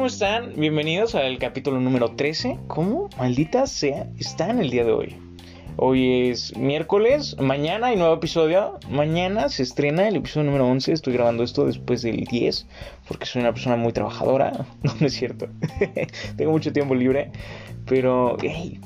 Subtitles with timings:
[0.00, 0.54] ¿Cómo están?
[0.56, 2.58] Bienvenidos al capítulo número 13.
[2.68, 3.10] ¿Cómo?
[3.18, 5.16] Maldita sea, está el día de hoy.
[5.76, 8.78] Hoy es miércoles, mañana hay nuevo episodio.
[8.88, 10.94] Mañana se estrena el episodio número 11.
[10.94, 12.66] Estoy grabando esto después del 10
[13.06, 14.64] porque soy una persona muy trabajadora.
[14.82, 15.48] No, no es cierto.
[16.38, 17.30] Tengo mucho tiempo libre.
[17.84, 18.80] Pero, hey,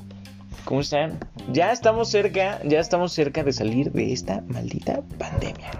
[0.65, 1.21] ¿cómo están?
[1.53, 5.71] Ya estamos cerca, ya estamos cerca de salir de esta maldita pandemia.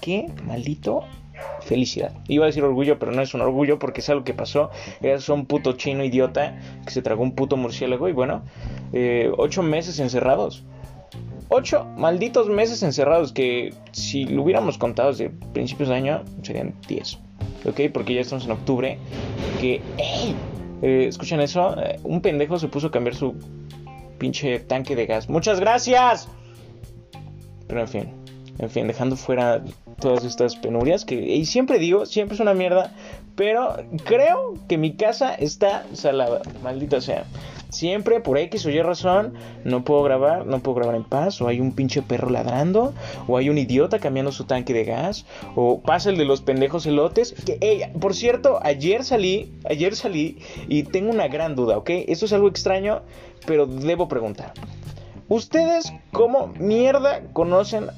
[0.00, 1.04] Qué maldito
[1.60, 2.12] felicidad.
[2.28, 4.70] Iba a decir orgullo, pero no es un orgullo porque es algo que pasó.
[5.00, 8.42] Es un puto chino idiota que se tragó un puto murciélago y bueno,
[8.92, 10.64] eh, ocho meses encerrados.
[11.50, 17.18] Ocho malditos meses encerrados que si lo hubiéramos contado desde principios de año serían diez.
[17.64, 17.80] ¿Ok?
[17.92, 18.98] Porque ya estamos en octubre.
[19.60, 20.34] Que, ¡ey!
[20.82, 21.74] Eh, ¿Escuchan eso?
[21.80, 23.34] Eh, un pendejo se puso a cambiar su
[24.18, 25.28] pinche tanque de gas.
[25.28, 26.28] ¡Muchas gracias!
[27.66, 28.08] Pero en fin,
[28.58, 29.62] en fin, dejando fuera
[30.00, 32.92] todas estas penurias que y siempre digo, siempre es una mierda,
[33.36, 37.24] pero creo que mi casa está salada, maldita sea.
[37.70, 41.48] Siempre por X o Y razón no puedo grabar, no puedo grabar en paz, o
[41.48, 42.94] hay un pinche perro ladrando,
[43.26, 46.86] o hay un idiota cambiando su tanque de gas, o pasa el de los pendejos
[46.86, 47.34] elotes.
[47.44, 51.90] Que, por cierto, ayer salí, ayer salí y tengo una gran duda, ¿ok?
[52.08, 53.02] Esto es algo extraño,
[53.46, 54.54] pero debo preguntar.
[55.28, 57.88] ¿Ustedes cómo mierda conocen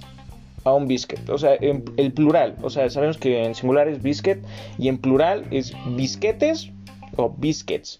[0.65, 1.29] a un biscuit.
[1.29, 2.57] O sea, en el plural.
[2.63, 4.39] O sea, sabemos que en singular es biscuit
[4.79, 6.71] y en plural es bisquetes
[7.17, 7.99] o biscuits.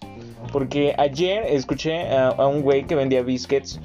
[0.51, 3.79] Porque ayer escuché a, un güey que vendía biscuits.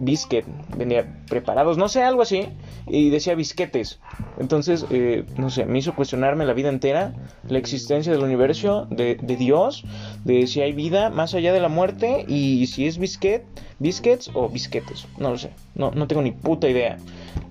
[0.00, 0.44] biscuit,
[0.76, 2.48] vendía preparados, no sé, algo así.
[2.86, 3.98] Y decía bisquetes.
[4.38, 7.14] Entonces, eh, no sé, me hizo cuestionarme la vida entera,
[7.48, 9.84] la existencia del universo, de, Dios,
[10.24, 13.42] de si hay vida más allá de la muerte y si es biscuit,
[13.78, 15.06] biscuits o bisquetes.
[15.18, 16.98] No lo sé, no, no tengo ni puta idea.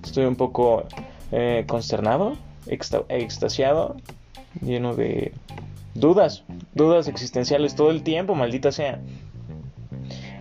[0.04, 0.86] Estoy un poco
[1.32, 3.96] eh, consternado, extasiado,
[4.62, 5.34] lleno de
[5.94, 9.00] dudas, dudas existenciales todo el tiempo, maldita sea.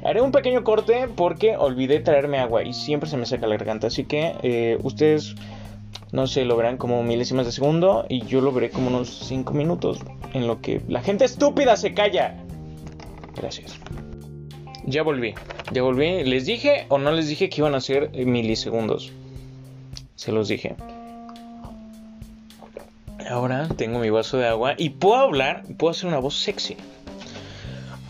[0.05, 3.87] Haré un pequeño corte porque olvidé traerme agua y siempre se me seca la garganta,
[3.87, 5.34] así que eh, ustedes
[6.15, 9.53] no sé, lo verán como milésimas de segundo y yo lo veré como unos 5
[9.53, 9.99] minutos
[10.32, 12.37] en lo que la gente estúpida se calla.
[13.34, 13.76] Gracias.
[14.87, 15.34] Ya volví,
[15.72, 16.22] ya volví.
[16.22, 19.12] ¿Les dije o no les dije que iban a ser milisegundos?
[20.16, 20.76] Se los dije.
[23.28, 26.76] Ahora tengo mi vaso de agua y puedo hablar, puedo hacer una voz sexy.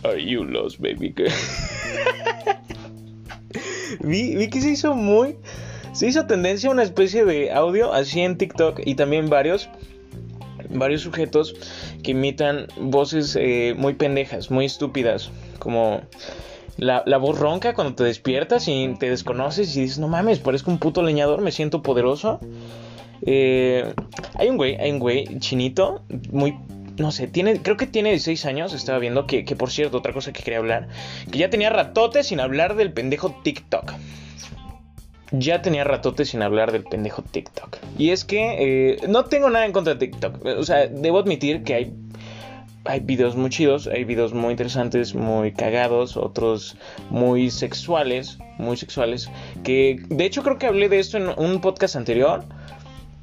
[0.02, 1.14] Are you lost, baby?
[4.00, 5.36] vi, vi que se hizo muy.
[5.92, 9.68] Se hizo tendencia a una especie de audio así en TikTok y también varios.
[10.70, 11.54] Varios sujetos
[12.02, 15.30] que imitan voces eh, muy pendejas, muy estúpidas.
[15.60, 16.02] Como
[16.76, 20.78] la, voz ronca cuando te despiertas y te desconoces y dices, no mames, parezco un
[20.78, 22.40] puto leñador, me siento poderoso.
[23.22, 23.94] Eh,
[24.34, 26.56] hay un güey, hay un güey chinito, muy
[26.96, 30.12] no sé, tiene, creo que tiene 16 años, estaba viendo que, que, por cierto, otra
[30.12, 30.88] cosa que quería hablar,
[31.30, 33.92] que ya tenía ratote sin hablar del pendejo TikTok.
[35.32, 37.78] Ya tenía ratote sin hablar del pendejo TikTok.
[37.98, 40.44] Y es que eh, no tengo nada en contra de TikTok.
[40.58, 41.92] O sea, debo admitir que hay
[42.84, 46.76] hay videos muy chidos, hay videos muy interesantes, muy cagados, otros
[47.10, 49.30] muy sexuales, muy sexuales,
[49.62, 52.44] que de hecho creo que hablé de esto en un podcast anterior,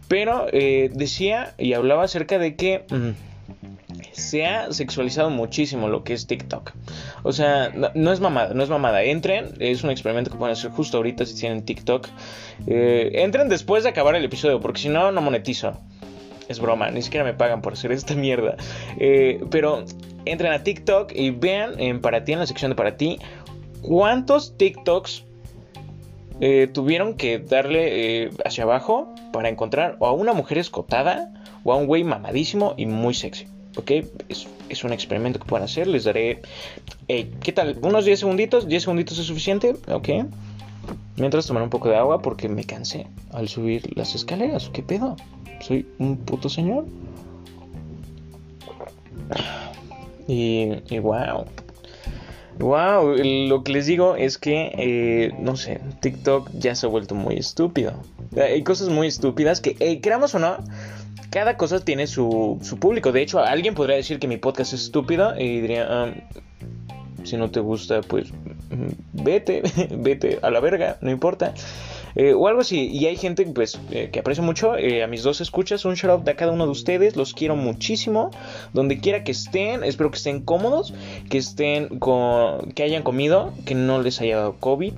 [0.07, 3.11] pero eh, decía y hablaba acerca de que mm,
[4.11, 6.72] se ha sexualizado muchísimo lo que es TikTok.
[7.23, 9.03] O sea, no, es mamada, no es mamada.
[9.03, 12.07] Entren, es un experimento que pueden hacer justo ahorita si tienen TikTok.
[12.67, 15.78] Eh, entren después de acabar el episodio, porque si no, no monetizo.
[16.51, 18.57] Es broma, ni siquiera me pagan por hacer esta mierda.
[19.00, 19.85] Eh, pero
[20.25, 23.19] entren a TikTok y vean en para ti, en la sección de para ti,
[23.81, 25.23] cuántos TikToks
[26.41, 31.31] eh, tuvieron que darle eh, hacia abajo para encontrar o a una mujer escotada
[31.63, 33.47] o a un güey mamadísimo y muy sexy.
[33.78, 33.91] ¿Ok?
[34.28, 35.88] Es, un experimento que pueden hacer.
[35.88, 36.41] Les daré.
[37.07, 37.78] ¿Qué tal?
[37.81, 38.67] Unos 10 segunditos.
[38.67, 39.75] 10 segunditos es suficiente.
[39.88, 40.09] ¿Ok?
[41.16, 44.70] Mientras tomar un poco de agua porque me cansé al subir las escaleras.
[44.73, 45.16] ¿Qué pedo?
[45.61, 46.85] Soy un puto señor.
[50.28, 51.46] Y, wow.
[52.59, 57.16] Wow, lo que les digo es que, eh, no sé, TikTok ya se ha vuelto
[57.16, 57.93] muy estúpido.
[58.37, 60.02] Hay cosas muy estúpidas que, eh,
[60.34, 60.58] o no,
[61.31, 63.11] cada cosa tiene su, su, público.
[63.11, 66.13] De hecho, alguien podría decir que mi podcast es estúpido y diría, ah,
[67.23, 71.53] si no te gusta, pues mm, vete, vete a la verga, no importa.
[72.16, 72.90] Eh, o algo así.
[72.91, 74.75] Y hay gente pues, eh, que aprecio mucho.
[74.78, 77.16] Eh, a mis dos escuchas, un shout out a cada uno de ustedes.
[77.16, 78.31] Los quiero muchísimo.
[78.73, 80.93] Donde quiera que estén, espero que estén cómodos,
[81.29, 84.93] que estén con, que hayan comido, que no les haya dado COVID.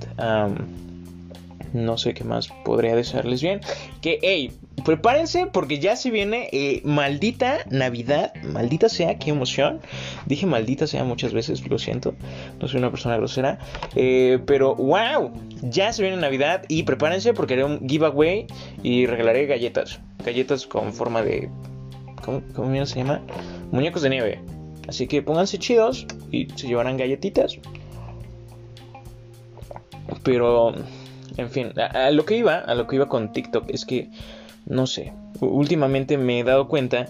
[1.72, 3.60] no sé qué más podría desearles bien.
[4.00, 4.52] Que, hey,
[4.84, 8.32] prepárense porque ya se viene maldita Navidad.
[8.44, 9.80] Maldita sea, qué emoción.
[10.26, 12.14] Dije maldita sea muchas veces, lo siento.
[12.60, 13.58] No soy una persona grosera.
[13.94, 15.32] Pero wow,
[15.70, 18.46] ya se viene Navidad y prepárense porque haré un giveaway
[18.82, 20.00] y regalaré galletas.
[20.24, 21.50] Galletas con forma de...
[22.24, 23.20] ¿Cómo, cómo se llama?
[23.70, 24.40] Muñecos de nieve.
[24.88, 27.58] Así que pónganse chidos y se llevarán galletitas.
[30.22, 30.74] Pero,
[31.36, 34.10] en fin, a, lo que iba, a lo que iba con TikTok es que,
[34.66, 37.06] no sé, últimamente me he dado cuenta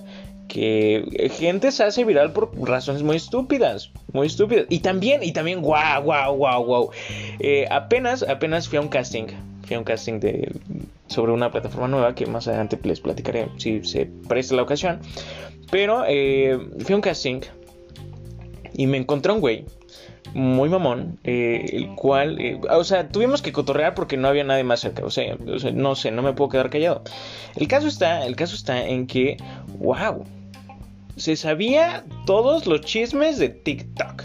[0.49, 4.67] que gente se hace viral por razones muy estúpidas, muy estúpidas.
[4.69, 6.91] Y también, y también, wow, wow, wow, wow.
[7.71, 9.27] apenas, apenas fui a un casting,
[9.67, 10.53] fui a un casting de,
[11.07, 15.01] sobre una plataforma nueva que más adelante les platicaré si se presta la ocasión.
[15.71, 17.41] Pero eh, fui a un casting
[18.75, 19.65] y me encontré un güey
[20.33, 24.65] muy mamón, eh, el cual, eh, o sea, tuvimos que cotorrear porque no había nadie
[24.65, 25.37] más cerca, o sea,
[25.73, 27.03] no sé, no me puedo quedar callado.
[27.55, 29.37] El caso está, el caso está en que,
[29.79, 30.25] wow,
[31.17, 34.25] se sabía todos los chismes de TikTok.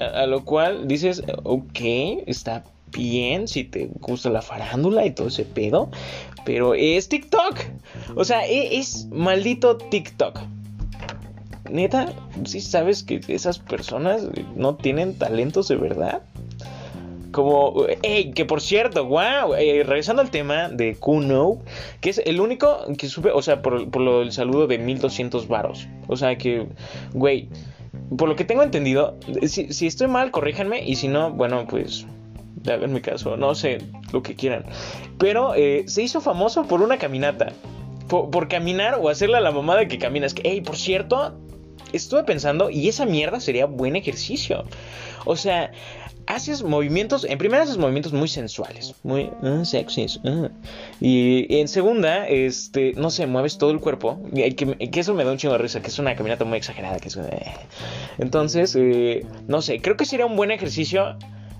[0.00, 1.80] A, lo cual dices, ok,
[2.26, 5.88] está bien si te gusta la farándula y todo ese pedo,
[6.44, 7.60] pero es TikTok.
[8.16, 10.40] O sea, e, es maldito TikTok
[11.70, 12.12] neta,
[12.44, 14.26] si sabes que esas personas
[14.56, 16.22] no tienen talentos de verdad.
[17.32, 21.58] Como, hey, que por cierto, wow, eh, regresando al tema de Kuno,
[22.00, 25.48] que es el único que sube, o sea, por, por lo del saludo de 1200
[25.48, 25.88] varos.
[26.06, 26.68] O sea que,
[27.12, 27.48] güey,
[28.16, 32.06] por lo que tengo entendido, si, estoy mal, corríjanme, y si no, bueno, pues
[32.88, 33.78] mi caso, no sé,
[34.12, 34.64] lo que quieran.
[35.18, 37.52] Pero eh, se hizo famoso por una caminata.
[38.08, 40.34] Por, por, caminar o hacerle a la mamada que caminas.
[40.34, 41.38] Que, hey, por cierto,
[41.94, 44.64] estuve pensando y esa mierda sería buen ejercicio.
[45.24, 45.70] O sea,
[46.26, 50.20] haces movimientos, en primera haces movimientos muy sensuales, muy uh, sexys.
[50.24, 50.48] Uh.
[51.00, 54.20] Y en segunda, este, no sé, mueves todo el cuerpo.
[54.34, 56.98] Que, que, eso me da un chingo de risa, que es una caminata muy exagerada.
[56.98, 57.52] Que es, eh.
[58.18, 61.16] Entonces, eh, no sé, creo que sería un buen ejercicio.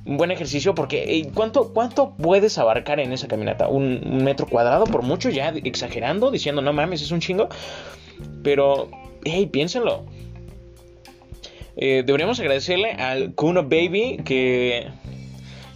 [0.07, 3.69] Un buen ejercicio porque eh, ¿cuánto, ¿cuánto puedes abarcar en esa caminata?
[3.69, 5.31] ¿Un metro cuadrado por mucho?
[5.31, 7.49] Ya exagerando, diciendo no mames, es un chingo.
[8.43, 8.91] Pero,
[9.25, 10.05] hey, piénsenlo.
[11.77, 14.89] Eh, deberíamos agradecerle al Kuno Baby que,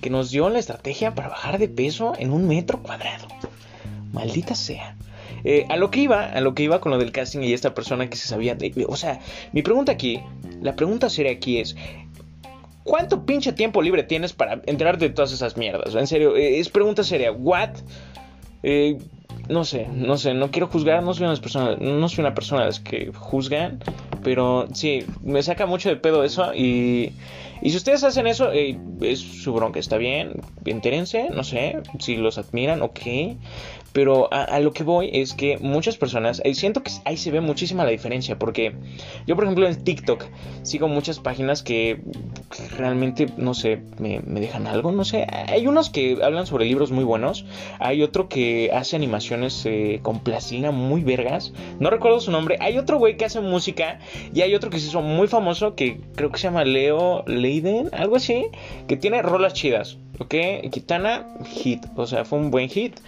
[0.01, 3.27] que nos dio la estrategia para bajar de peso en un metro cuadrado.
[4.13, 4.97] Maldita sea.
[5.45, 7.75] Eh, a lo que iba, a lo que iba con lo del casting y esta
[7.75, 9.21] persona que se sabía de, o sea,
[9.53, 10.21] mi pregunta aquí,
[10.61, 11.77] la pregunta seria aquí es,
[12.83, 15.95] ¿cuánto pinche tiempo libre tienes para enterarte de todas esas mierdas?
[15.95, 17.71] En serio, eh, es pregunta seria, ¿what?
[19.49, 22.63] no sé, no sé, no quiero juzgar, no soy una persona, no soy una persona
[22.63, 23.79] de las que juzgan,
[24.23, 27.13] pero sí, me saca mucho de pedo eso y,
[27.61, 32.17] y si ustedes hacen eso, eh, es su bronca, está bien, entérense, no sé, si
[32.17, 33.01] los admiran, ok,
[33.99, 37.41] pero a, lo que voy es que muchas personas, eh, siento que ahí se ve
[37.41, 38.73] muchísima la diferencia, porque
[39.27, 40.25] yo por ejemplo en TikTok
[40.63, 42.01] sigo muchas páginas que
[42.77, 47.03] realmente, no sé, me, dejan algo, no sé, hay unos que hablan sobre libros muy
[47.03, 47.45] buenos,
[47.81, 52.79] hay otro que hace animaciones eh, con plastilina muy vergas, no recuerdo su nombre, hay
[52.79, 53.99] otro güey que hace música
[54.33, 57.91] y hay otro que se hizo muy famoso que creo que se llama Leo Leiden,
[57.93, 58.47] algo así,
[58.87, 59.99] que tiene rolas chidas.
[60.19, 60.35] ¿ok?
[60.71, 62.99] Kitana, hit, o sea, fue un buen hit.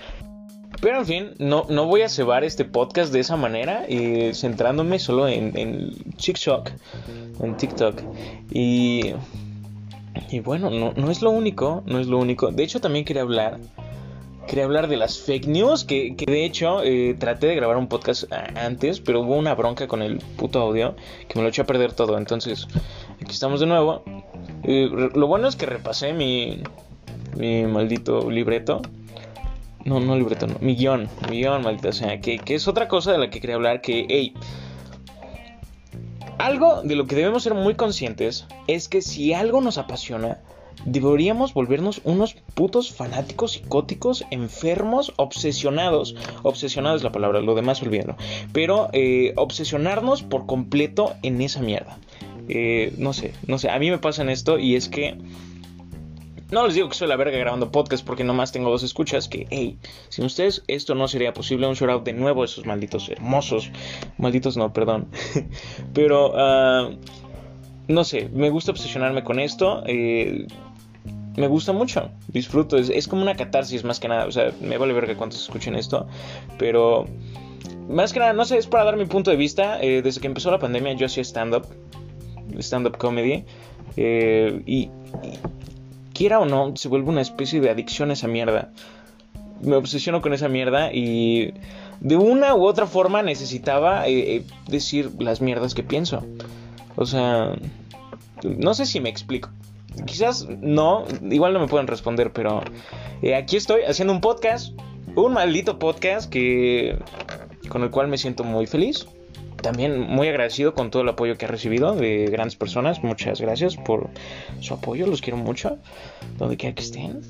[0.81, 4.99] Pero en fin, no, no voy a cebar este podcast de esa manera, y centrándome
[4.99, 6.71] solo en, en TikTok.
[7.43, 8.01] En TikTok.
[8.51, 9.13] Y,
[10.31, 12.51] y bueno, no, no es lo único, no es lo único.
[12.51, 13.59] De hecho, también quería hablar
[14.51, 17.87] quería hablar de las fake news, que, que de hecho eh, traté de grabar un
[17.87, 18.25] podcast
[18.57, 20.97] antes, pero hubo una bronca con el puto audio
[21.29, 22.19] que me lo eché a perder todo.
[22.19, 22.67] Entonces,
[23.23, 24.03] aquí estamos de nuevo.
[24.65, 26.65] Eh, lo bueno es que repasé mi,
[27.37, 28.83] mi maldito libreto
[29.85, 30.57] no, no libreto, no.
[30.61, 31.09] Mi guion.
[31.31, 32.21] Mi guion, maldita sea.
[32.21, 33.81] Que, que es otra cosa de la que quería hablar.
[33.81, 34.35] Que, hey.
[36.39, 40.39] Algo de lo que debemos ser muy conscientes es que si algo nos apasiona,
[40.85, 46.17] deberíamos volvernos unos putos fanáticos psicóticos, enfermos, obsesionados.
[46.43, 48.17] Obsesionados es la palabra, lo demás olvídalo.
[48.53, 51.99] Pero eh, obsesionarnos por completo en esa mierda.
[52.49, 55.17] Eh, no sé, no sé, a mí me pasa en esto y es que
[56.51, 59.29] no les digo que soy la verga grabando podcast porque nomás tengo dos escuchas.
[59.29, 59.79] Que, hey,
[60.09, 61.67] sin ustedes esto no sería posible.
[61.67, 63.71] Un shout out de nuevo a esos malditos hermosos.
[64.19, 65.09] Malditos no, perdón.
[65.95, 66.97] Pero, uh,
[67.89, 69.83] no sé, me gusta obsesionarme con esto.
[69.87, 70.47] Eh,
[71.37, 72.77] me gusta mucho, disfruto.
[72.77, 74.27] Es, como una catarsis más que nada.
[74.27, 76.09] O sea, me vale verga cuántos escuchen esto.
[76.59, 77.07] Pero,
[77.89, 79.81] más que nada, no sé, es para dar mi punto de vista.
[79.81, 81.67] Eh, desde que empezó la pandemia, yo hacía stand-up,
[82.59, 83.45] stand-up comedy.
[83.97, 84.91] Eh, y
[86.21, 88.69] quiera o no, se vuelve una especie de adicción esa mierda.
[89.63, 91.55] me obsesiono con esa mierda y
[92.01, 96.23] de una u otra forma necesitaba eh, eh, decir las mierdas que pienso.
[96.97, 97.55] O sea,
[98.45, 99.49] no sé si me explico.
[100.05, 102.61] Quizás no, igual no me pueden responder, pero
[103.23, 104.79] eh, aquí estoy haciendo un podcast,
[105.17, 106.99] un maldito podcast que
[107.71, 109.07] con el cual me siento muy feliz.
[109.63, 113.03] También muy agradecido con todo el apoyo que he recibido de grandes personas.
[113.03, 114.11] Muchas gracias por
[114.61, 115.79] su apoyo, los quiero mucho.
[116.39, 117.21] Donde quiera que estén,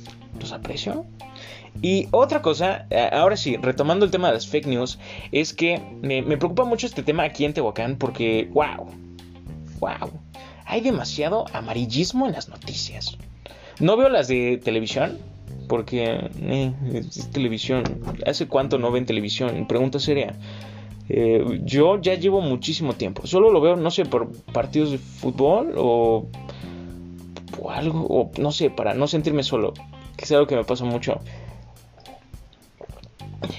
[0.40, 1.06] los aprecio.
[1.82, 4.98] Y otra cosa, ahora sí, retomando el tema de las fake news,
[5.32, 8.88] es que me, me preocupa mucho este tema aquí en Tehuacán porque, wow,
[9.78, 10.10] wow,
[10.66, 13.16] hay demasiado amarillismo en las noticias.
[13.78, 15.18] No veo las de televisión,
[15.68, 17.84] porque eh, es televisión.
[18.26, 19.66] ¿Hace cuánto no ven televisión?
[19.66, 20.34] Pregunta seria.
[21.12, 23.26] Eh, yo ya llevo muchísimo tiempo.
[23.26, 26.28] Solo lo veo, no sé, por partidos de fútbol o,
[27.68, 29.74] algo, o no sé, para no sentirme solo.
[30.16, 31.20] Que es algo que me pasa mucho.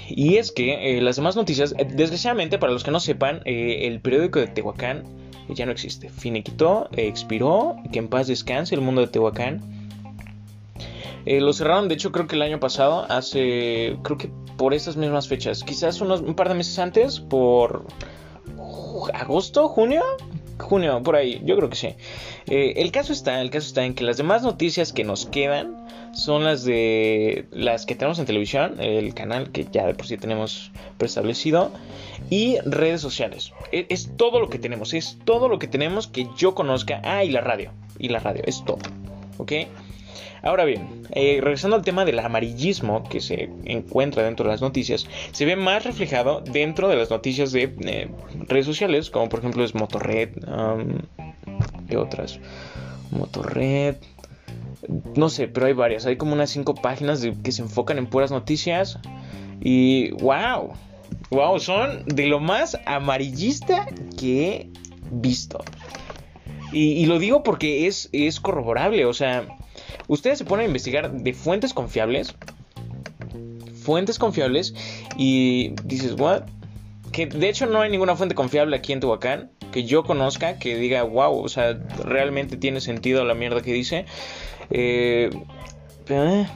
[0.08, 4.38] Y es que eh, las demás noticias, desgraciadamente para los que no sepan, el periódico
[4.38, 5.04] de Tehuacán
[5.50, 6.08] ya no existe.
[6.08, 9.81] Finiquitó, expiró, que en paz descanse el mundo de Tehuacán.
[11.24, 14.96] Eh, lo cerraron, de hecho, creo que el año pasado, hace, creo que por estas
[14.96, 17.84] mismas fechas, quizás unos un par de meses antes, por
[19.14, 20.02] agosto, junio,
[20.58, 21.94] junio, por ahí, yo creo que sí.
[22.46, 25.86] Eh, el caso está, el caso está en que las demás noticias que nos quedan
[26.12, 30.18] son las de las que tenemos en televisión, el canal que ya de por sí
[30.18, 31.70] tenemos preestablecido,
[32.30, 33.52] y redes sociales.
[33.70, 37.00] Es, es, todo lo que tenemos, es todo lo que tenemos que yo conozca.
[37.04, 38.78] Ah, y la radio, y la radio, es todo.
[39.38, 39.52] ¿Ok?
[40.42, 45.06] Ahora bien, eh, regresando al tema del amarillismo que se encuentra dentro de las noticias,
[45.30, 48.08] se ve más reflejado dentro de las noticias de eh,
[48.48, 50.98] redes sociales, como por ejemplo es Motorred, um,
[51.88, 52.40] ¿qué otras?
[53.12, 53.96] Motorred,
[55.14, 58.30] no sé, pero hay varias, hay como unas cinco páginas que se enfocan en puras
[58.30, 58.98] noticias
[59.60, 60.72] y wow,
[61.30, 63.86] wow, son de lo más amarillista
[64.18, 64.70] que he
[65.12, 65.62] visto.
[66.72, 69.46] Y, y lo digo porque es, es corroborable, o sea,
[70.08, 72.34] ustedes se ponen a investigar de fuentes confiables,
[73.82, 74.74] fuentes confiables,
[75.16, 76.42] y dices, ¿what?
[77.12, 80.76] Que de hecho no hay ninguna fuente confiable aquí en Tehuacán que yo conozca que
[80.76, 84.04] diga, wow, o sea, realmente tiene sentido la mierda que dice.
[84.70, 85.30] Eh,
[86.08, 86.46] eh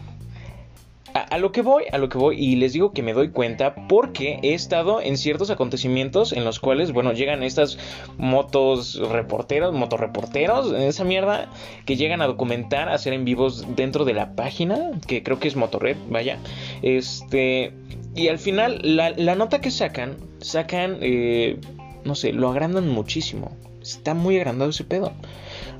[1.16, 3.74] a, lo que voy, a lo que voy, y les digo que me doy cuenta
[3.88, 7.78] porque he estado en ciertos acontecimientos en los cuales, bueno, llegan estas
[8.18, 11.50] motos reporteros, motorreporteros, esa mierda,
[11.86, 15.48] que llegan a documentar, a hacer en vivos dentro de la página, que creo que
[15.48, 16.38] es Motorred, vaya.
[16.82, 17.72] Este,
[18.14, 21.58] y al final, la, nota que sacan, sacan, eh,
[22.04, 23.56] no sé, lo agrandan muchísimo.
[23.80, 25.12] Está muy agrandado ese pedo.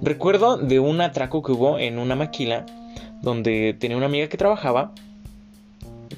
[0.00, 2.64] Recuerdo de un atraco que hubo en una maquila
[3.20, 4.92] donde tenía una amiga que trabajaba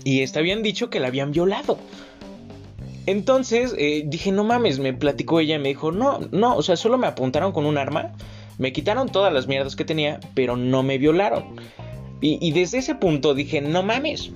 [0.05, 1.79] y está bien dicho que la habían violado.
[3.07, 6.77] Entonces eh, dije, no mames, me platicó ella y me dijo, no, no, o sea,
[6.77, 8.13] solo me apuntaron con un arma,
[8.59, 11.57] me quitaron todas las mierdas que tenía, pero no me violaron.
[12.21, 14.33] Y, desde ese punto dije, no mames,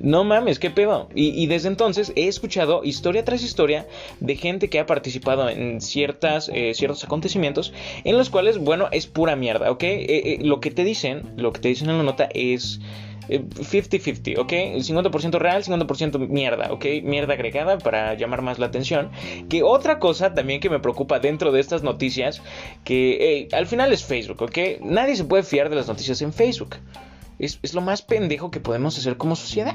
[0.00, 1.08] no mames, qué pedo.
[1.14, 3.86] Y, desde entonces he escuchado historia tras historia
[4.20, 7.72] de gente que ha participado en ciertas, eh, ciertos acontecimientos
[8.04, 9.82] en los cuales, bueno, es pura mierda, ¿ok?
[9.82, 12.80] Eh, lo que te dicen, lo que te dicen en la nota es
[13.28, 14.52] 50-50, ¿ok?
[14.52, 16.84] 50% real, 50% mierda, ¿ok?
[17.02, 19.10] Mierda agregada para llamar más la atención.
[19.48, 22.42] Que otra cosa también que me preocupa dentro de estas noticias,
[22.84, 24.80] que al final es Facebook, ¿ok?
[24.80, 26.76] Nadie se puede fiar de las noticias en Facebook.
[27.40, 29.74] Es, lo más pendejo que podemos hacer como sociedad.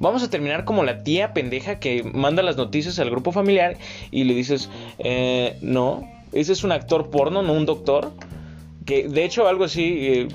[0.00, 3.78] Vamos a terminar como la tía pendeja que manda las noticias al grupo familiar
[4.10, 8.12] y le dices, eh, no, ese es un actor porno, no un doctor.
[8.84, 10.28] Que de hecho algo así eh,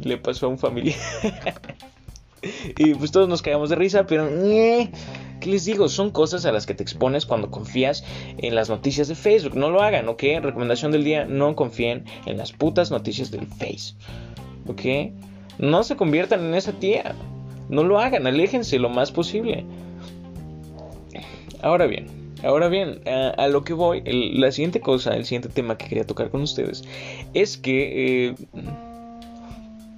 [0.00, 0.98] le pasó a un familiar.
[2.76, 4.28] y pues todos nos caemos de risa, pero...
[4.28, 4.90] Eh,
[5.40, 5.88] ¿Qué les digo?
[5.88, 8.04] Son cosas a las que te expones cuando confías
[8.38, 9.54] en las noticias de Facebook.
[9.54, 10.22] No lo hagan, ¿ok?
[10.40, 13.94] Recomendación del día, no confíen en las putas noticias del Face.
[14.66, 15.12] ¿Ok?
[15.58, 17.14] No se conviertan en esa tía.
[17.68, 19.64] No lo hagan, aléjense lo más posible.
[21.62, 22.06] Ahora bien,
[22.44, 26.30] ahora bien, a, lo que voy, la siguiente cosa, el siguiente tema que quería tocar
[26.30, 26.84] con ustedes
[27.34, 28.28] es que...
[28.28, 28.34] Eh,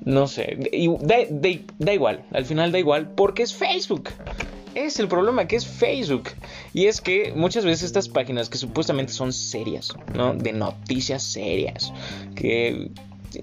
[0.04, 0.56] no sé,
[1.02, 4.08] da, igual, al final da igual porque es Facebook.
[4.74, 6.30] Es el problema que es Facebook.
[6.72, 10.32] Y es que muchas veces estas páginas que supuestamente son serias, ¿no?
[10.32, 11.92] De noticias serias,
[12.34, 12.90] que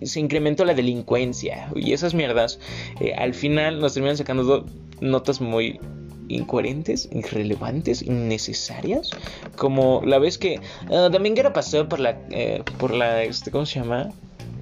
[0.01, 2.59] se incrementó la delincuencia y esas mierdas,
[2.99, 4.65] eh, al final nos terminan sacando
[5.01, 5.79] notas muy
[6.27, 9.11] incoherentes, irrelevantes, innecesarias,
[9.55, 13.79] como la vez que uh, Dominguero pasó por la, eh, por la, este, ¿cómo se
[13.79, 14.09] llama?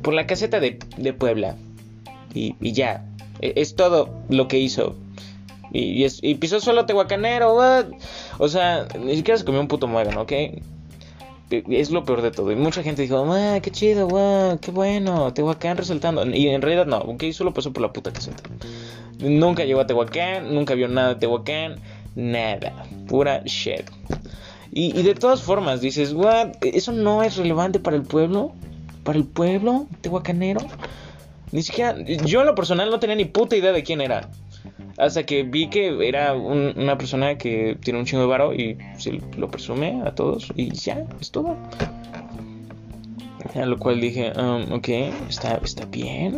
[0.02, 1.56] Por la caseta de, de Puebla
[2.34, 3.06] y, ya.
[3.42, 4.96] E, es todo lo que hizo.
[5.72, 7.56] Y, pisó solo tehuacanero,
[8.38, 10.32] O sea, ni siquiera se comió un puto muégano, ¿ok?
[11.70, 12.52] Es lo peor de todo.
[12.52, 16.26] Y mucha gente dijo, ah, qué chido, wow, qué bueno, Tehuacán resaltando.
[16.26, 18.44] Y en realidad no, ok, solo pasó por la puta caseta.
[19.20, 21.76] Nunca llegó a Tehuacán, nunca vio nada de Tehuacán,
[22.16, 23.90] nada, pura shit.
[24.76, 28.54] Y, de todas formas, dices, what, ¿eso no es relevante para el pueblo?
[29.04, 30.62] ¿Para el pueblo tehuacanero?
[31.52, 34.30] Ni siquiera, yo en lo personal no tenía ni puta idea de quién era.
[34.98, 39.20] Hasta que vi que era una persona que tiene un chingo de varo y se
[39.38, 41.58] lo presume a todos y ya, es todo.
[43.56, 44.90] A lo cual dije, um, ok,
[45.30, 45.60] está,
[45.90, 46.36] bien,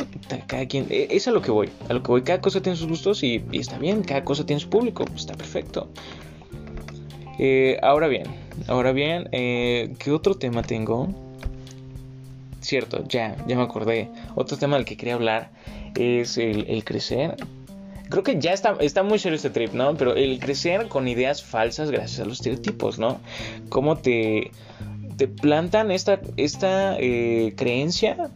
[0.48, 2.78] cada quien, e, es a lo que voy, a lo que voy, cada cosa tiene
[2.78, 5.90] sus gustos y, está bien, cada cosa tiene su público, está perfecto.
[7.38, 8.24] Eh, ahora bien,
[8.68, 11.10] ahora bien, eh, ¿qué otro tema tengo?
[12.62, 14.10] Cierto, ya, ya me acordé.
[14.36, 15.52] Otro tema del que quería hablar
[15.96, 17.36] es el crecer
[18.10, 19.96] creo que ya está, está muy serio este trip, ¿no?
[19.96, 23.20] Pero el crecer con ideas falsas gracias a los estereotipos, ¿no?
[23.70, 24.52] Cómo te,
[25.18, 28.30] te plantan esta, esta eh, creencia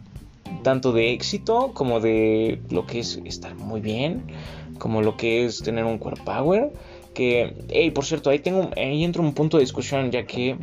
[0.63, 4.23] tanto de éxito como de lo que es estar muy bien,
[4.77, 6.71] como lo que es tener un core power.
[7.13, 10.55] Que, hey, por cierto, ahí tengo, ahí entra un punto de discusión, ya que,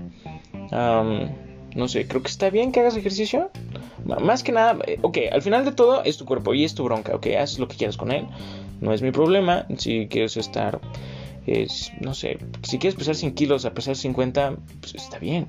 [0.70, 3.50] no sé, creo que está bien que hagas ejercicio.
[4.04, 6.84] Más que nada, eh, ok, al final de todo es tu cuerpo y es tu
[6.84, 8.26] bronca, ok, haz lo que quieras con él
[8.80, 9.66] no es mi problema.
[9.76, 10.80] Si quieres estar,
[11.46, 15.48] es, no sé, si quieres pesar 100 kilos a pesar 50, pues está bien.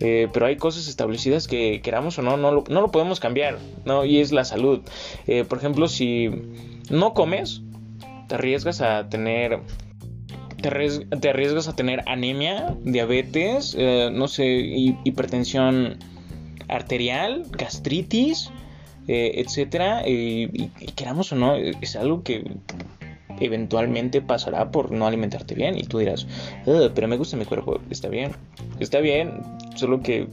[0.00, 3.58] Eh, pero hay cosas establecidas que queramos o no, no lo, no lo podemos cambiar,
[3.84, 4.04] ¿no?
[4.04, 4.80] Y es la salud.
[5.26, 6.30] Eh, por ejemplo, si
[6.90, 7.62] no comes,
[8.28, 9.60] te arriesgas a tener...
[10.60, 14.46] Te arriesgas, a tener anemia, diabetes, eh, no sé,
[15.04, 15.98] hipertensión
[16.66, 18.50] arterial, gastritis,
[19.08, 22.44] eh, etcétera, y, queramos o no, es algo que
[23.38, 26.26] eventualmente pasará por no alimentarte bien y tú dirás,
[26.94, 28.32] pero me gusta mi cuerpo, está bien,
[28.80, 29.42] está bien,
[29.74, 30.26] solo que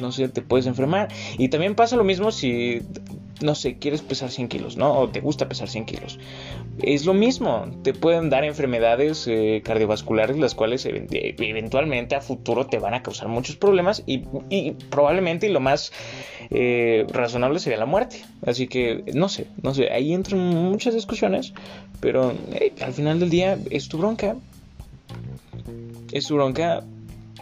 [0.00, 1.08] no sé, te puedes enfermar.
[1.38, 2.82] Y también pasa lo mismo si,
[3.44, 4.98] no sé, quieres pesar 100 kilos, ¿no?
[4.98, 6.18] O te gusta pesar 100 kilos.
[6.82, 12.78] Es lo mismo, te pueden dar enfermedades eh, cardiovasculares las cuales eventualmente a futuro te
[12.78, 14.20] van a causar muchos problemas y,
[14.90, 15.92] probablemente y lo más
[16.50, 18.24] eh, razonable sería la muerte.
[18.46, 21.52] Así que, no sé, no sé, ahí entran muchas discusiones,
[22.00, 22.32] pero
[22.80, 24.36] al final del día es tu bronca.
[26.12, 26.82] Es tu bronca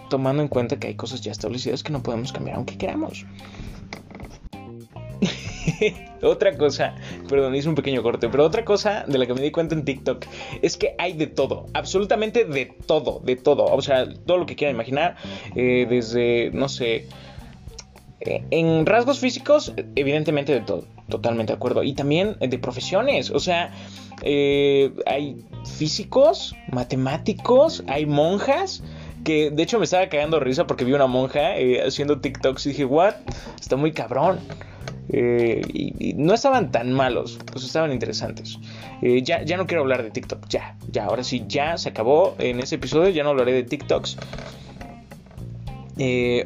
[0.09, 3.25] tomando en cuenta que hay cosas ya establecidas que no podemos cambiar aunque queramos.
[6.23, 6.95] otra cosa,
[7.29, 9.85] perdón, hice un pequeño corte, pero otra cosa de la que me di cuenta en
[9.85, 10.25] TikTok
[10.61, 14.57] es que hay de todo, absolutamente de todo, de todo, o sea, todo lo que
[14.57, 15.16] quieran imaginar,
[15.55, 17.07] eh, desde, no sé,
[18.21, 23.40] eh, en rasgos físicos, evidentemente de todo, totalmente de acuerdo, y también de profesiones, o
[23.40, 23.73] sea,
[24.23, 28.83] eh, hay físicos, matemáticos, hay monjas,
[29.25, 31.53] que de hecho me estaba cagando risa porque vi una monja
[31.87, 33.14] haciendo TikToks y dije, what,
[33.61, 34.40] está muy cabrón.
[35.12, 38.59] Eh, no estaban tan malos, pues estaban interesantes.
[39.03, 42.35] Eh, ya, ya no quiero hablar de TikTok, ya, ya, ahora sí, ya se acabó
[42.38, 44.16] en ese episodio, ya no hablaré de TikToks.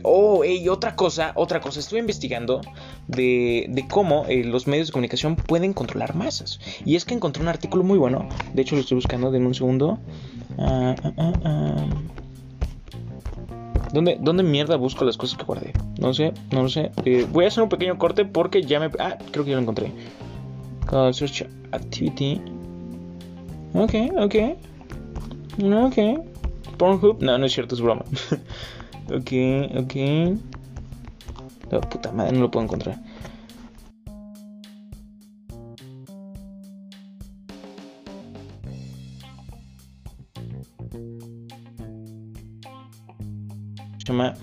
[0.02, 2.61] oh, y otra cosa, otra cosa, estuve investigando
[3.07, 6.59] de, de cómo los medios de comunicación pueden controlar masas.
[6.85, 9.55] Y es que encontré un artículo muy bueno, de hecho lo estoy buscando, en un
[9.55, 10.00] segundo.
[10.59, 11.87] Ah, ah, ah,
[13.92, 15.72] ¿Dónde, ¿Dónde mierda busco las cosas que guardé?
[15.99, 16.90] No sé, no lo sé.
[17.05, 18.90] Eh, voy a hacer un pequeño corte porque ya me...
[18.99, 19.92] Ah, creo que ya lo encontré.
[20.92, 22.40] Uh, search activity.
[23.75, 24.35] Ok, ok.
[25.62, 25.99] Ok.
[26.77, 27.22] Pornhub.
[27.22, 28.05] No, no es cierto, es broma.
[29.09, 29.33] ok,
[29.79, 30.38] ok.
[31.72, 32.99] Oh, puta madre, no lo puedo encontrar.
[44.12, 44.35] Llama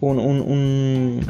[0.00, 1.20] un, un, un...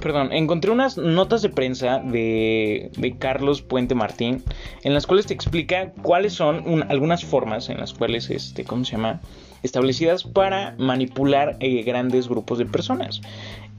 [0.00, 4.42] Perdón, encontré unas notas de prensa de, de, Carlos Puente Martín
[4.82, 8.92] en las cuales te explica cuáles son algunas formas en las cuales, este, ¿cómo se
[8.92, 9.22] llama?
[9.62, 13.22] Establecidas para manipular eh, grandes grupos de personas.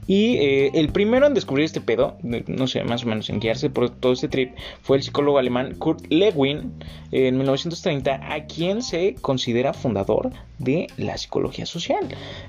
[0.06, 3.70] Y eh, el primero en descubrir este pedo, no sé, más o menos en guiarse
[3.70, 6.72] por todo este trip, fue el psicólogo alemán Kurt Lewin
[7.10, 12.06] en 1930, a quien se considera fundador de la psicología social.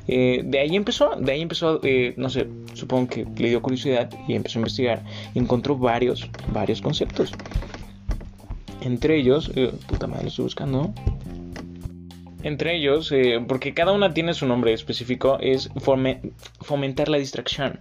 [0.07, 4.09] Eh, de ahí empezó, de ahí empezó, eh, no sé, supongo que le dio curiosidad
[4.27, 7.31] y empezó a investigar y encontró varios, varios conceptos.
[8.81, 9.51] Entre ellos,
[9.87, 10.93] puta madre, lo estoy buscando
[12.43, 15.69] entre ellos, eh, porque cada una tiene su nombre específico, es
[16.61, 17.79] fomentar la distracción.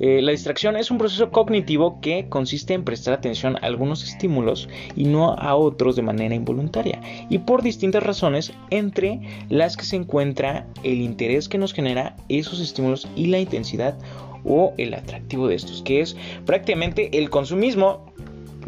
[0.00, 4.68] Eh, la distracción es un proceso cognitivo que consiste en prestar atención a algunos estímulos
[4.94, 9.96] y no a otros de manera involuntaria, y por distintas razones, entre las que se
[9.96, 13.96] encuentra el interés que nos genera esos estímulos y la intensidad
[14.44, 18.07] o el atractivo de estos, que es prácticamente el consumismo,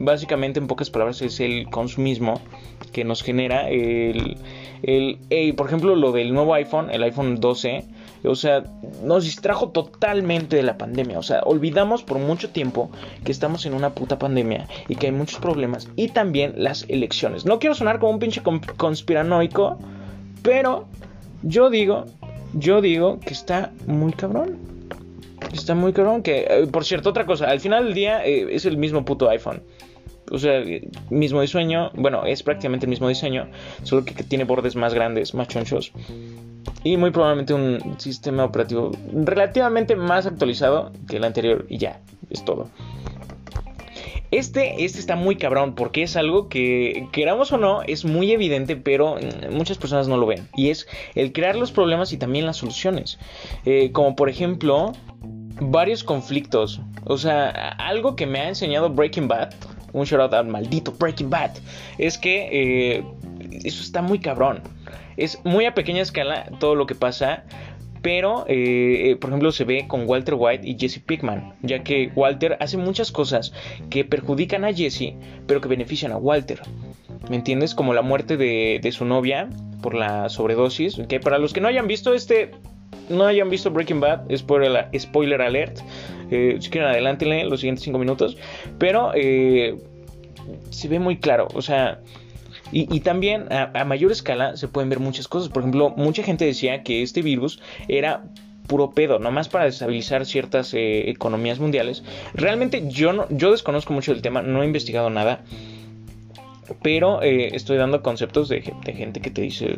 [0.01, 2.41] básicamente en pocas palabras es el consumismo
[2.93, 4.39] que nos genera el,
[4.83, 7.85] el por ejemplo lo del nuevo iPhone, el iPhone 12,
[8.25, 8.65] o sea,
[9.05, 11.19] nos distrajo totalmente de la pandemia.
[11.19, 12.91] O sea, olvidamos por mucho tiempo
[13.25, 15.89] que estamos en una puta pandemia y que hay muchos problemas.
[15.97, 17.45] Y también las elecciones.
[17.45, 18.43] No quiero sonar como un pinche
[18.77, 19.79] conspiranoico,
[20.43, 20.87] pero
[21.43, 22.07] yo digo,
[22.55, 24.80] yo digo que está muy cabrón.
[25.53, 26.23] Está muy cabrón.
[26.23, 29.29] Que, eh, por cierto, otra cosa, al final del día eh, es el mismo puto
[29.29, 29.63] iPhone.
[30.31, 30.63] O sea,
[31.11, 33.49] mismo diseño, bueno, es prácticamente el mismo diseño,
[33.83, 35.93] solo que, tiene bordes más grandes, más chonchos
[36.85, 42.45] y muy probablemente un sistema operativo relativamente más actualizado que el anterior y ya, es
[42.45, 42.69] todo.
[44.31, 48.77] Este, este está muy cabrón porque es algo que, queramos o no, es muy evidente,
[48.77, 49.17] pero
[49.51, 50.47] muchas personas no lo ven.
[50.55, 50.87] Y es
[51.17, 53.19] el crear los problemas y también las soluciones.
[53.65, 54.93] Eh, como por ejemplo,
[55.61, 56.81] varios conflictos.
[57.05, 59.51] O sea, algo que me ha enseñado Breaking Bad,
[59.93, 61.53] un shout out al maldito Breaking Bad,
[61.99, 63.05] es que eh,
[63.65, 64.63] eso está muy cabrón.
[65.17, 67.45] Es muy a pequeña escala todo lo que pasa,
[68.03, 72.11] pero eh, eh, por ejemplo se ve con Walter White y Jesse Pickman, ya que
[72.15, 73.53] Walter hace muchas cosas
[73.91, 75.15] que perjudican a Jesse,
[75.47, 76.63] pero que benefician a Walter.
[77.29, 77.75] ¿Me entiendes?
[77.75, 79.49] Como la muerte de, su novia
[79.83, 82.53] por la sobredosis, que para los que no hayan visto este,
[83.09, 85.81] no hayan visto Breaking Bad, spoiler, spoiler alert,
[86.31, 88.37] eh, si quieren adelántenle los siguientes 5 minutos,
[88.79, 92.01] pero se ve muy claro, o sea,
[92.73, 95.49] y, también a, mayor escala se pueden ver muchas cosas.
[95.49, 98.23] Por ejemplo, mucha gente decía que este virus era
[98.69, 102.05] puro pedo, nomás para desestabilizar ciertas eh, economías mundiales.
[102.35, 105.41] Realmente yo, no, yo desconozco mucho del tema, no he investigado nada.
[106.83, 109.77] Pero eh, estoy dando conceptos de, gente que te dice,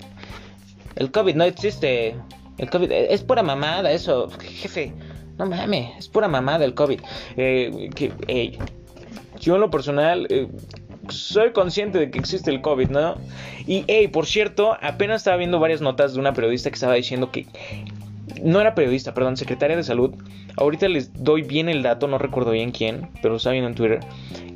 [0.96, 2.14] el COVID no existe.
[2.58, 4.92] El COVID es pura mamada eso, jefe.
[5.38, 7.00] No mames, es pura mamada el COVID.
[7.36, 8.58] Eh, que,
[9.40, 10.28] yo en lo personal
[11.08, 13.16] soy consciente de que existe el COVID, ¿no?
[13.66, 17.30] Y, hey, por cierto, apenas estaba viendo varias notas de una periodista que estaba diciendo
[17.30, 17.46] que...
[18.42, 20.14] No era periodista, perdón, secretaria de salud.
[20.56, 24.00] Ahorita les doy bien el dato, no recuerdo bien quién, pero estaba viendo en Twitter.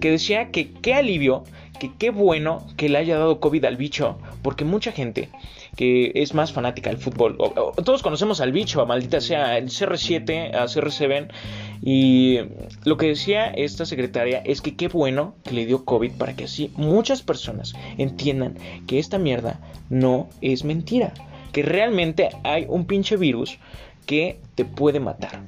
[0.00, 1.44] Que decía que qué alivio,
[1.78, 4.18] que qué bueno que le haya dado COVID al bicho.
[4.42, 5.28] Porque mucha gente
[5.76, 7.36] que es más fanática del fútbol.
[7.84, 11.28] todos conocemos al bicho, a maldita sea, el CR7, a CR7.
[11.82, 12.38] Y
[12.84, 16.44] lo que decía esta secretaria es que qué bueno que le dio COVID para que
[16.44, 19.60] así muchas personas entiendan que esta mierda
[19.90, 21.12] no es mentira.
[21.52, 23.58] Que realmente hay un pinche virus
[24.06, 25.42] que te puede matar.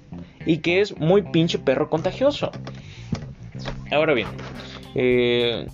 [0.45, 2.51] Y que es muy pinche perro contagioso.
[3.91, 4.29] Ahora bien,
[4.95, 5.67] eh,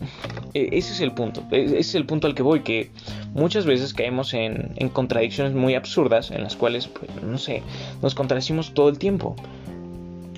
[0.55, 1.43] ese es el punto.
[1.51, 2.61] E, ese es el punto al que voy.
[2.61, 2.91] Que
[3.35, 7.63] muchas veces caemos en, contradicciones muy absurdas en las cuales, pues, no sé,
[8.03, 9.37] nos contradecimos todo el tiempo.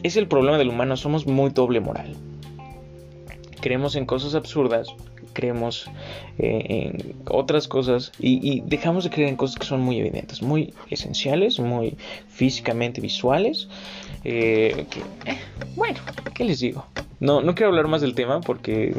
[0.02, 2.14] Es el problema del humano, somos muy doble moral.
[3.60, 4.88] Creemos en cosas absurdas,
[5.32, 5.90] creemos
[6.38, 10.72] eh, en otras cosas y, dejamos de creer en cosas que son muy evidentes, muy
[10.90, 11.96] esenciales, muy
[12.28, 13.68] físicamente visuales.
[14.24, 14.86] Eh,
[15.26, 15.38] eh,
[15.74, 15.98] bueno,
[16.34, 16.86] ¿qué les digo?
[17.20, 18.94] No, no quiero hablar más del tema porque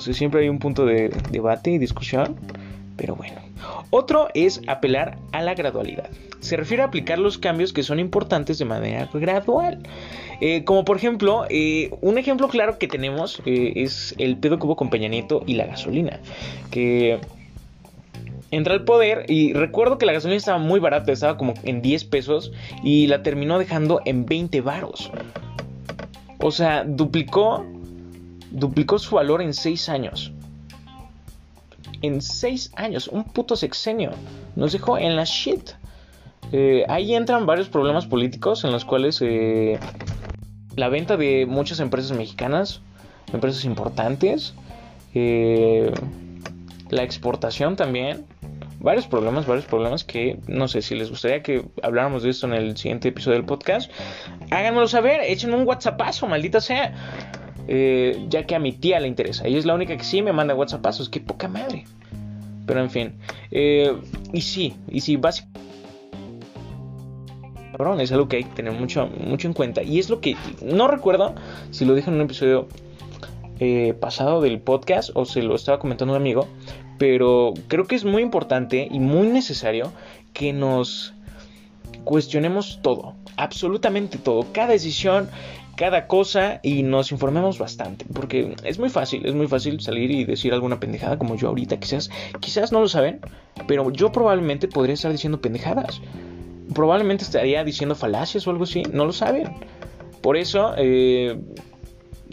[0.00, 2.36] sé, siempre hay un punto de debate y discusión.
[2.96, 3.40] Pero bueno.
[3.90, 6.08] Otro es apelar a la gradualidad.
[6.40, 9.80] Se refiere a aplicar los cambios que son importantes de manera gradual.
[10.40, 14.66] Eh, como por ejemplo, eh, un ejemplo claro que tenemos eh, es el pedo que
[14.66, 16.20] hubo con Peña Nieto y la gasolina.
[16.70, 17.20] Que
[18.50, 22.04] entra al poder y recuerdo que la gasolina estaba muy barata, estaba como en 10
[22.04, 25.10] pesos y la terminó dejando en 20 varos.
[26.40, 27.64] O sea, duplicó,
[28.54, 30.32] duplicó su valor en 6 años
[32.06, 34.10] en seis años, un puto sexenio.
[34.56, 35.70] Nos dejó en la shit.
[36.52, 39.78] Eh, ahí entran varios problemas políticos en los cuales eh,
[40.76, 42.82] la venta de muchas empresas mexicanas,
[43.32, 44.54] empresas importantes,
[45.14, 45.90] eh,
[46.90, 48.26] la exportación también,
[48.80, 52.52] varios problemas, varios problemas que no sé si les gustaría que habláramos de esto en
[52.52, 53.90] el siguiente episodio del podcast.
[54.50, 56.92] Háganmelo saber, échenme un WhatsAppazo, maldita sea.
[57.68, 59.46] Eh, ya que a mi tía le interesa.
[59.46, 61.08] Ella es la única que sí me manda WhatsAppazos.
[61.08, 61.84] Qué poca madre.
[62.66, 63.14] Pero en fin.
[63.50, 63.96] Eh,
[64.32, 65.64] y sí, y sí, básicamente.
[67.98, 69.82] Es algo que hay que tener mucho, mucho en cuenta.
[69.82, 70.36] Y es lo que.
[70.62, 71.34] No recuerdo
[71.70, 72.68] si lo dije en un episodio
[73.58, 76.46] eh, pasado del podcast o se lo estaba comentando un amigo.
[76.98, 79.92] Pero creo que es muy importante y muy necesario
[80.32, 81.14] que nos
[82.04, 85.28] cuestionemos todo, absolutamente todo, cada decisión,
[85.76, 90.24] cada cosa y nos informemos bastante, porque es muy fácil, es muy fácil salir y
[90.24, 92.10] decir alguna pendejada como yo ahorita, quizás,
[92.40, 93.20] quizás no lo saben,
[93.66, 96.00] pero yo probablemente podría estar diciendo pendejadas,
[96.74, 99.48] probablemente estaría diciendo falacias o algo así, no lo saben.
[100.22, 101.38] Por eso, eh,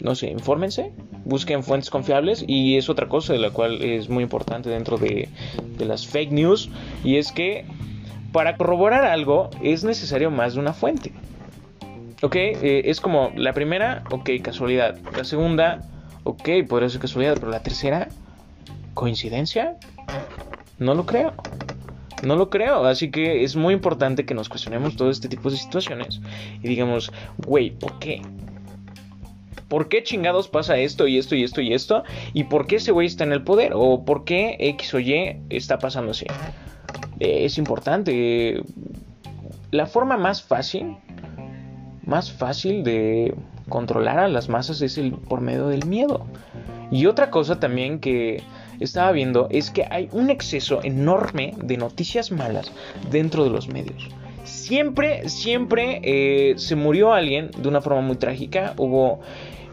[0.02, 0.92] no sé, infórmense,
[1.24, 5.28] busquen fuentes confiables y es otra cosa de la cual es muy importante dentro de,
[5.76, 6.70] de las fake news
[7.04, 7.66] y es que
[8.32, 11.12] para corroborar algo es necesario más de una fuente.
[12.22, 14.96] Ok, eh, es como la primera, ok, casualidad.
[15.16, 15.80] La segunda,
[16.22, 18.08] ok, podría ser casualidad, pero la tercera,
[18.94, 19.76] coincidencia.
[20.78, 21.32] No lo creo.
[22.22, 25.56] No lo creo, así que es muy importante que nos cuestionemos todo este tipo de
[25.56, 26.20] situaciones
[26.62, 28.22] y digamos, güey, ¿por qué?
[29.66, 32.04] ¿Por qué chingados pasa esto y esto y esto y esto?
[32.34, 33.72] ¿Y por qué ese güey está en el poder?
[33.74, 36.26] ¿O por qué X o Y está pasando así?
[37.18, 38.62] Es importante.
[39.72, 40.98] La forma más fácil,
[42.04, 43.34] más fácil de
[43.68, 46.26] controlar a las masas es el, por medio del miedo.
[46.90, 48.42] Y otra cosa también que
[48.80, 52.72] estaba viendo es que hay un exceso enorme de noticias malas
[53.10, 54.08] dentro de los medios.
[54.44, 59.20] Siempre, siempre eh, se murió alguien de una forma muy trágica, hubo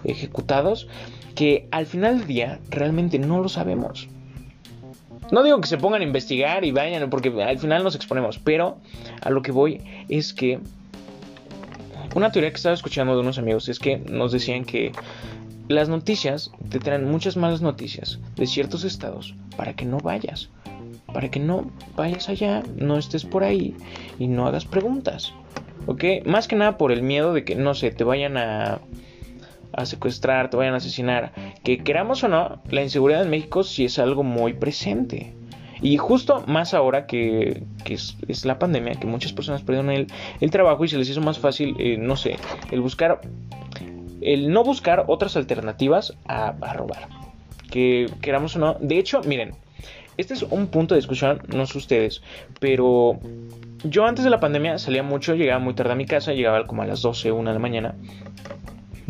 [0.03, 0.87] ejecutados
[1.35, 4.07] que al final del día realmente no lo sabemos.
[5.31, 8.77] No digo que se pongan a investigar y vayan, porque al final nos exponemos, pero
[9.21, 10.59] a lo que voy es que
[12.15, 14.91] una teoría que estaba escuchando de unos amigos es que nos decían que
[15.67, 20.49] las noticias te traen muchas malas noticias de ciertos estados para que no vayas,
[21.13, 23.75] para que no vayas allá, no estés por ahí
[24.17, 25.33] y no hagas preguntas.
[25.85, 26.03] ¿Ok?
[26.25, 28.79] Más que nada por el miedo de que, no sé, te vayan a,
[29.71, 31.31] a secuestrar, te vayan a asesinar.
[31.63, 35.33] Que queramos o no, la inseguridad en México sí es algo muy presente.
[35.81, 40.89] Y justo más ahora que, es, la pandemia, que muchas personas perdieron el, trabajo y
[40.89, 42.37] se les hizo más fácil, eh, no sé,
[42.71, 43.21] el buscar
[44.21, 47.07] el no buscar otras alternativas a, robar.
[47.69, 48.77] Que queramos o no.
[48.79, 49.53] De hecho, miren,
[50.17, 52.21] este es un punto de discusión, no sé ustedes,
[52.59, 53.19] pero
[53.83, 56.81] yo antes de la pandemia salía mucho, llegaba muy tarde a mi casa, llegaba como
[56.81, 57.95] a las 12, 1 de la mañana.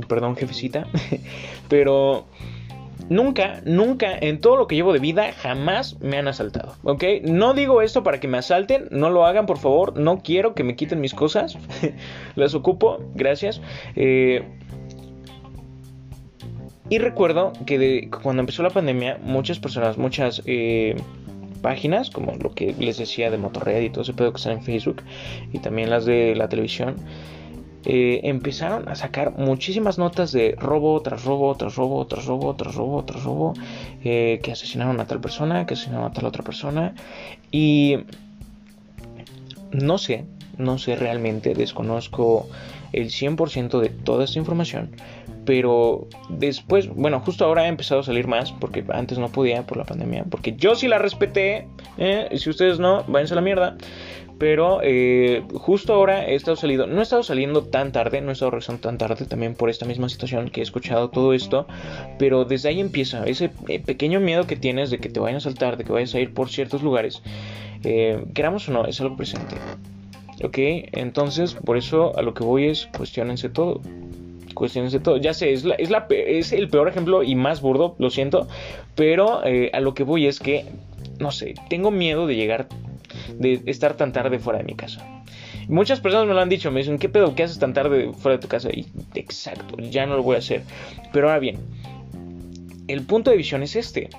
[0.08, 0.88] Perdón, jefecita.
[1.70, 2.28] pero
[3.10, 6.76] nunca, nunca en todo lo que llevo de vida jamás me han asaltado.
[6.84, 7.04] ¿Ok?
[7.24, 10.64] No digo esto para que me asalten, no lo hagan por favor, no quiero que
[10.64, 11.58] me quiten mis cosas.
[12.36, 13.62] Las ocupo, gracias.
[13.96, 14.44] Eh,
[16.90, 20.96] y recuerdo que cuando empezó la pandemia, muchas personas, muchas eh,
[21.62, 24.64] páginas, como lo que les decía de Motorred y todo ese pedo que está en
[24.64, 25.04] Facebook,
[25.54, 26.96] y también las de la televisión,
[27.86, 32.76] eh, empezaron a sacar muchísimas notas de robo tras robo, tras robo, tras robo, tras
[32.76, 33.54] robo, tras robo,
[34.04, 36.94] eh, que asesinaron a tal persona, que asesinaron a tal otra persona.
[37.52, 37.98] Y
[39.72, 40.26] no sé,
[40.58, 42.48] no sé realmente, desconozco
[42.92, 44.90] el 100% de toda esta información,
[45.46, 49.78] pero después, bueno, justo ahora he empezado a salir más, porque antes no podía por
[49.78, 52.28] la pandemia, porque yo sí la respeté, ¿eh?
[52.32, 53.78] y si ustedes no, váyanse a la mierda.
[54.40, 58.34] Pero eh, justo ahora he estado saliendo, no he estado saliendo tan tarde, no he
[58.34, 61.68] estado regresando tan tarde también por esta misma situación que he escuchado todo esto.
[62.18, 65.42] Pero desde ahí empieza ese eh, pequeño miedo que tienes de que te vayan a
[65.42, 67.22] saltar, de que vayas a ir por ciertos lugares.
[68.34, 69.56] queramos o no, es algo presente.
[70.42, 70.58] Ok,
[70.94, 73.82] entonces por eso a lo que voy es cuestionense todo
[74.60, 75.18] cuestiones todo.
[75.18, 78.48] Ya sé, es, la, es, es el peor ejemplo y más burdo, lo siento,
[78.96, 80.66] pero eh, a lo que voy es que,
[81.20, 82.68] no sé, tengo miedo de llegar,
[83.38, 85.06] de estar tan tarde fuera de mi casa.
[85.68, 87.36] Muchas personas me lo han dicho, me dicen, ¿qué pedo?
[87.36, 88.70] ¿Qué haces tan tarde fuera de tu casa?
[88.72, 90.64] Y exacto, ya no lo voy a hacer.
[91.14, 91.58] Pero ahora bien,
[92.88, 94.10] el punto de visión es este.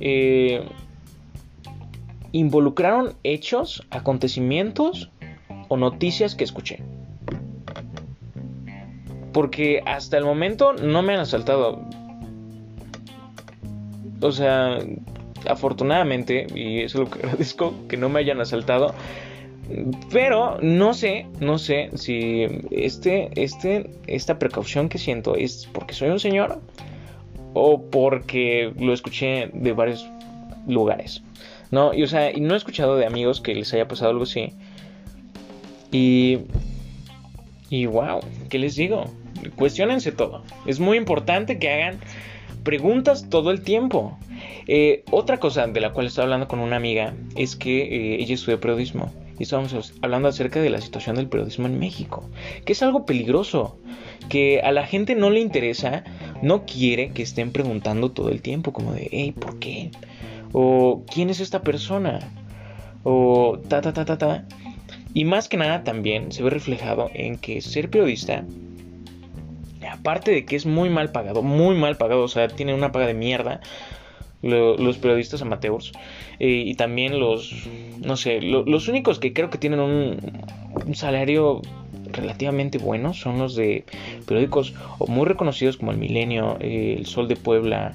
[0.00, 0.62] Eh,
[2.32, 5.10] involucraron hechos, acontecimientos
[5.68, 6.82] o noticias que escuché.
[9.32, 11.82] Porque hasta el momento no me han asaltado.
[14.20, 14.78] O sea,
[15.48, 18.94] afortunadamente, y eso es lo que agradezco, que no me hayan asaltado.
[20.10, 26.10] Pero no sé, no sé si este, este, esta precaución que siento es porque soy
[26.10, 26.60] un señor
[27.54, 30.06] o porque lo escuché de varios
[30.66, 31.22] lugares.
[31.70, 34.52] No, y o sea, no he escuchado de amigos que les haya pasado algo así.
[35.90, 36.40] Y.
[37.70, 39.06] Y wow, ¿qué les digo?
[39.50, 40.42] cuestionense todo.
[40.66, 41.98] Es muy importante que hagan
[42.62, 44.18] preguntas todo el tiempo.
[44.66, 48.34] Eh, otra cosa de la cual estaba hablando con una amiga es que eh, ella
[48.34, 52.28] estudia periodismo y estábamos hablando acerca de la situación del periodismo en México,
[52.64, 53.78] que es algo peligroso,
[54.28, 56.04] que a la gente no le interesa,
[56.42, 59.90] no quiere que estén preguntando todo el tiempo como de, hey, ¿por qué?
[60.52, 62.20] O ¿quién es esta persona?
[63.02, 64.46] O ta ta ta ta ta.
[65.14, 68.44] Y más que nada también se ve reflejado en que ser periodista,
[69.90, 73.06] aparte de que es muy mal pagado, muy mal pagado, o sea, tiene una paga
[73.06, 73.60] de mierda,
[74.42, 75.92] los periodistas amateurs
[76.40, 77.68] eh, y también los,
[78.04, 81.62] no sé, los únicos que creo que tienen un, salario
[82.10, 83.84] relativamente bueno son los de
[84.26, 84.74] periódicos
[85.06, 87.94] muy reconocidos como El Milenio, eh, El Sol de Puebla,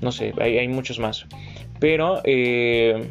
[0.00, 1.26] no sé, hay, muchos más.
[1.80, 3.10] Pero eh,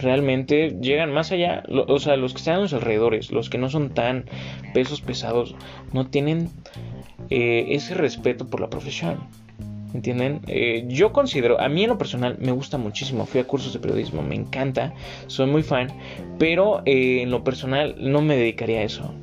[0.00, 3.70] realmente llegan más allá, o sea, los que están a los alrededores, los que no
[3.70, 4.26] son tan
[4.74, 5.54] pesos pesados,
[5.92, 6.50] no tienen
[7.30, 9.18] ese respeto por la profesión.
[9.94, 10.40] ¿Entienden?
[10.48, 13.78] Eh, yo considero, a mí en lo personal me gusta muchísimo, fui a cursos de
[13.78, 14.92] periodismo, me encanta,
[15.28, 15.86] soy muy fan,
[16.36, 19.14] pero eh, en lo personal no me dedicaría a eso.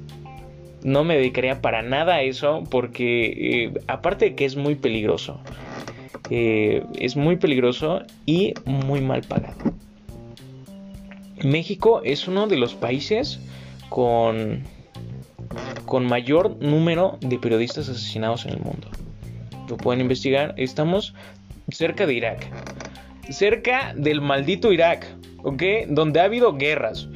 [0.82, 5.42] No me dedicaría para nada a eso porque eh, aparte de que es muy peligroso,
[6.30, 9.58] es muy peligroso y muy mal pagado.
[11.44, 13.42] México es uno de los países
[13.90, 14.64] con,
[15.86, 18.88] con mayor número de periodistas asesinados en el mundo
[19.78, 21.14] pueden investigar, estamos
[21.70, 22.48] cerca de Irak.
[23.30, 25.08] Cerca del maldito Irak,
[25.44, 25.64] ¿ok?
[25.88, 27.08] Donde ha habido guerras.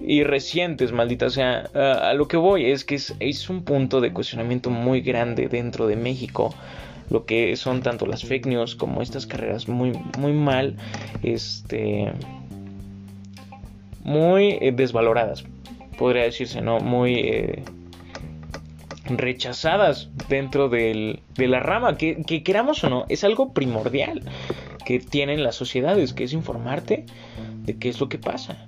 [0.00, 1.30] Y recientes, maldita.
[1.30, 5.86] Sea, a, lo que voy es que es, un punto de cuestionamiento muy grande dentro
[5.86, 6.54] de México
[7.10, 10.76] lo que son tanto las fake news como estas carreras muy, muy mal,
[11.22, 12.10] este,
[14.02, 15.44] muy eh, desvaloradas,
[15.98, 16.80] podría decirse, ¿no?
[16.80, 17.62] Muy eh,
[19.06, 24.22] rechazadas dentro de la rama, que, queramos o no, es algo primordial
[24.84, 27.06] que tienen las sociedades, que es informarte
[27.64, 28.66] de qué es lo que pasa.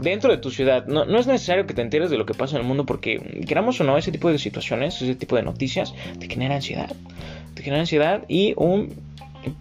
[0.00, 2.56] Dentro de tu ciudad, no, no es necesario que te enteres de lo que pasa
[2.56, 5.94] en el mundo porque, queramos o no, ese tipo de situaciones, ese tipo de noticias,
[6.18, 6.90] te genera ansiedad.
[7.54, 8.94] Te genera ansiedad y un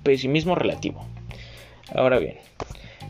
[0.04, 1.06] pesimismo relativo.
[1.94, 2.38] Ahora bien,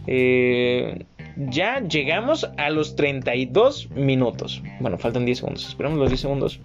[0.07, 1.05] eh,
[1.35, 4.61] ya llegamos a los 32 minutos.
[4.79, 5.67] Bueno, faltan 10 segundos.
[5.67, 6.59] Esperamos los 10 segundos.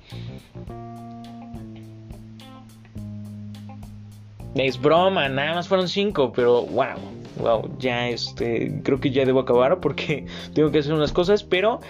[4.54, 6.96] Es broma, nada más fueron 5, pero wow,
[7.40, 10.24] wow, ya este, creo que ya debo acabar porque
[10.54, 11.80] tengo que hacer unas cosas, pero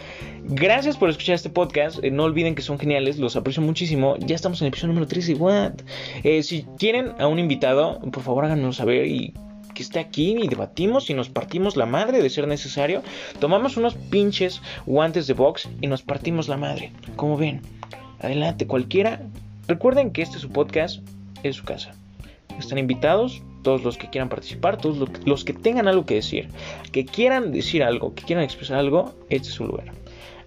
[0.45, 4.35] gracias por escuchar este podcast, eh, no olviden que son geniales, los aprecio muchísimo, ya
[4.35, 5.75] estamos en el episodio número 13, what?
[6.25, 9.33] Eh, si tienen a un invitado, por favor háganos saber y
[9.77, 13.03] que esté aquí y debatimos y nos partimos la madre de ser necesario.
[13.39, 16.93] Tomamos unos pinches guantes de box y nos partimos la madre.
[17.15, 17.61] Como ven,
[18.21, 19.21] adelante cualquiera.
[19.69, 21.03] Recuerden que este es su podcast,
[21.43, 21.93] es su casa.
[22.59, 26.49] Están invitados todos los que quieran participar, todos los que tengan algo que decir,
[26.91, 29.93] que quieran decir algo, que quieran expresar algo, este es su lugar.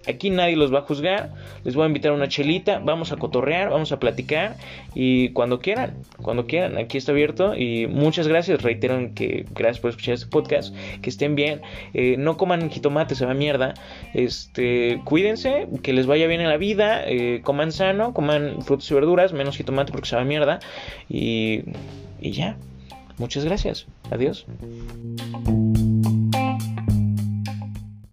[0.08, 1.34] Aquí nadie los va a juzgar.
[1.64, 2.78] Les voy a invitar a una chelita.
[2.78, 4.56] Vamos a cotorrear, vamos a platicar.
[4.94, 7.54] Y cuando quieran, cuando quieran, aquí está abierto.
[7.54, 8.62] Y muchas gracias.
[8.62, 10.74] Reitero que gracias por escuchar este podcast.
[11.02, 11.60] Que estén bien.
[11.92, 13.74] Eh, no coman jitomate, se va mierda.
[14.14, 17.02] Este, cuídense, que les vaya bien en la vida.
[17.06, 20.60] Eh, coman sano, coman frutas y verduras, menos jitomate porque se va mierda.
[21.08, 21.62] Y,
[22.20, 22.56] y ya.
[23.18, 23.86] Muchas gracias.
[24.10, 24.46] Adiós.